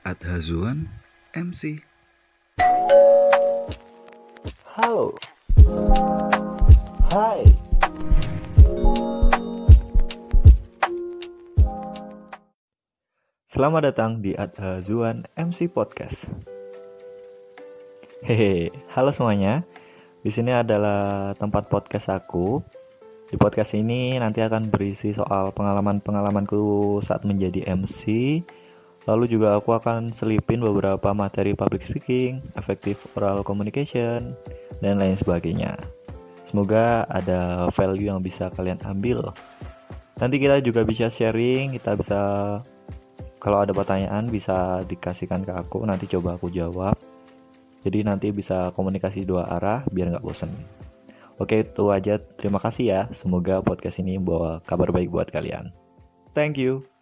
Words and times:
Adhazuan 0.00 0.88
MC. 1.36 1.76
Halo. 4.72 5.12
Hai. 7.12 7.44
Selamat 13.44 13.92
datang 13.92 14.24
di 14.24 14.32
Adhazuan 14.32 15.28
MC 15.36 15.68
Podcast. 15.68 16.32
Hehe, 18.24 18.72
halo 18.96 19.12
semuanya. 19.12 19.68
Di 20.24 20.32
sini 20.32 20.56
adalah 20.56 21.36
tempat 21.36 21.68
podcast 21.68 22.08
aku. 22.08 22.64
Di 23.28 23.36
podcast 23.36 23.76
ini 23.76 24.16
nanti 24.16 24.40
akan 24.40 24.72
berisi 24.72 25.12
soal 25.12 25.52
pengalaman-pengalamanku 25.52 26.96
saat 27.04 27.28
menjadi 27.28 27.68
MC. 27.68 28.00
Lalu 29.08 29.32
juga 29.32 29.56
aku 29.56 29.72
akan 29.72 30.12
selipin 30.12 30.60
beberapa 30.60 31.16
materi 31.16 31.56
public 31.56 31.88
speaking, 31.88 32.44
effective 32.60 33.00
oral 33.16 33.40
communication, 33.40 34.36
dan 34.84 35.00
lain 35.00 35.16
sebagainya. 35.16 35.76
Semoga 36.44 37.08
ada 37.08 37.70
value 37.72 38.10
yang 38.10 38.20
bisa 38.20 38.52
kalian 38.52 38.82
ambil. 38.84 39.32
Nanti 40.20 40.36
kita 40.36 40.60
juga 40.60 40.84
bisa 40.84 41.08
sharing, 41.08 41.78
kita 41.80 41.96
bisa 41.96 42.20
kalau 43.40 43.64
ada 43.64 43.72
pertanyaan 43.72 44.28
bisa 44.28 44.84
dikasihkan 44.84 45.48
ke 45.48 45.52
aku, 45.56 45.80
nanti 45.88 46.04
coba 46.04 46.36
aku 46.36 46.52
jawab. 46.52 46.92
Jadi 47.80 48.04
nanti 48.04 48.28
bisa 48.28 48.68
komunikasi 48.76 49.24
dua 49.24 49.48
arah 49.48 49.80
biar 49.88 50.12
nggak 50.12 50.24
bosen. 50.26 50.52
Oke 51.40 51.64
itu 51.64 51.88
aja, 51.88 52.20
terima 52.36 52.60
kasih 52.60 52.84
ya. 52.84 53.00
Semoga 53.16 53.64
podcast 53.64 53.96
ini 53.96 54.20
bawa 54.20 54.60
kabar 54.60 54.92
baik 54.92 55.08
buat 55.08 55.32
kalian. 55.32 55.72
Thank 56.36 56.60
you. 56.60 56.99